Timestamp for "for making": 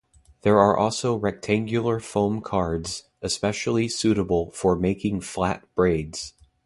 4.49-5.21